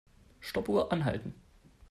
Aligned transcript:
Stoppuhr 0.39 0.91
anhalten. 0.91 1.35